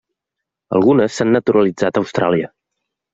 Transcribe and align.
Algunes 0.77 1.17
s'han 1.19 1.33
naturalitzat 1.35 1.99
a 1.99 2.03
Austràlia. 2.05 2.49